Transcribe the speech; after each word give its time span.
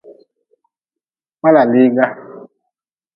Kpalaliga. 1.39 2.05